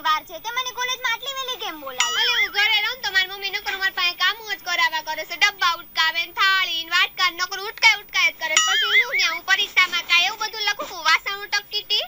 [0.00, 0.40] મહિનાની વાર છે.
[0.40, 2.16] તે મને કોલેજમાં આટલી વેલી કેમ બોલાવી?
[2.20, 5.24] અલે હું ઘરે રહું ને તો મારી મમ્મી નકર મારા પાસે કામ જ કરાવા કરે
[5.30, 5.36] છે.
[5.36, 9.42] ડબ્બા ઉટકાવે ને થાળી ને વાટકા નકર ઉટકાય ઉટકાય જ કરે પછી હું ને હું
[9.50, 12.04] પરીક્ષામાં કાંઈ એવું બધું લખું છું વાસણ ઉટકતી હતી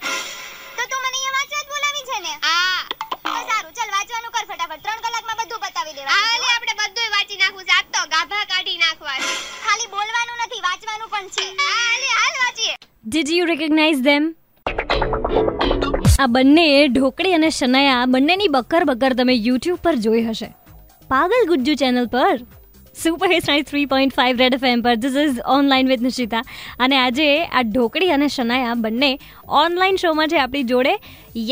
[0.76, 2.32] તો તું મને અહીંયા વાંચવા જ બોલાવી છે ને?
[2.46, 2.82] હા.
[3.24, 4.82] તો સારું ચાલ વાંચવાનું કર ફટાફટ.
[4.84, 7.74] ત્રણ કલાકમાં બધું બતાવી હા દેવાનું આપણે બધુંય વાંચી નાખવું છે.
[7.78, 9.18] આજ તો ગાભા કાઢી નાખવા
[9.66, 11.46] ખાલી બોલવાનું નથી વાંચવાનું પણ છે.
[11.64, 12.74] હા હાલ વાંચીએ.
[13.16, 14.32] Did you recognize them?
[16.22, 20.48] આ બંને ઢોકળી અને શનાયા બંનેની બકર બકર તમે યુટ્યુબ પર જોઈ હશે.
[21.08, 22.36] પાગલ ગુજ્જુ ચેનલ પર.
[23.02, 24.94] Super hit night three point five red F M પર.
[24.96, 26.42] This is online with Nishita
[26.78, 29.10] અને આજે આ ઢોકળી અને શનાયા બંને
[29.62, 30.94] ઓનલાઈન શોમાં છે આપણી જોડે.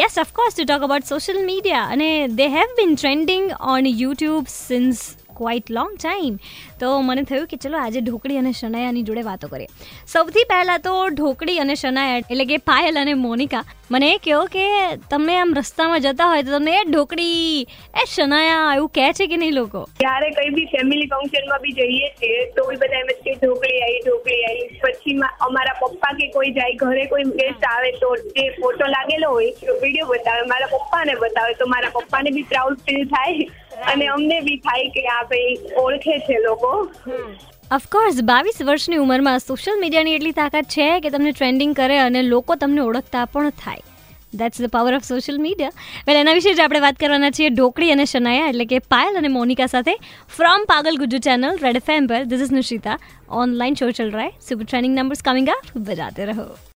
[0.00, 5.02] Yes of course to talk about social media અને they have been trending on YouTube since
[5.40, 6.38] quite long time
[6.80, 9.66] તો મને થયું કે ચલો આજે ઢોકળી અને શનાયાની જોડે વાતો કરીએ.
[10.12, 14.64] સૌથી પહેલાં તો ઢોકળી અને શનાયા એટલે કે પાયલ અને મોનિકા મને એ કહો કે
[15.10, 17.62] તમે આમ રસ્તામાં જતા હોય તો તમને એ ઢોકળી,
[18.02, 19.80] એ શનાયા એવું કહે છે કે નહીં લોકો?
[20.00, 23.80] જ્યારે કઈ બી ફેમિલી ફંક્શનમાં બી જઈએ છીએ, તો બી બધા એમ જ કે ઢોકળી
[23.82, 28.16] આવી ઢોકળી આવી પછી મા- અમારા પપ્પા કે કોઈ જાય, ઘરે કોઈ ગેસ્ટ આવે તો
[28.16, 31.54] જે ફોટો લાગેલો હોય વીડિયો બતાવે, મારા પપ્પાને બતાવે.
[31.54, 33.34] તો મારા પપ્પાને બી પ્રાઉડ ફીલ થાય
[33.92, 36.72] અને અમને બી થાય કે આ ભાઈ ઓળખે છે લોકો.
[37.78, 42.58] ઓફકોર્સ બાવીસ વર્ષની ઉંમરમાં સોશિયલ મીડિયાની એટલી તાકાત છે કે તમને ટ્રેન્ડિંગ કરે અને લોકો
[42.64, 43.84] તમને ઓળખતા પણ થાય.
[44.40, 47.92] That's the power of social media well એના વિશે જ આપણે વાત કરવાના છીએ ઢોકળી
[47.94, 49.94] અને શનાયા, એટલે કે પાયલ અને મોનિકા સાથે
[50.36, 52.22] from Pagal Gujju channel red F પર.
[52.30, 52.98] This is Nishita
[53.44, 56.46] online show ચલ રહા super training numbers coming up બજાતે રહો.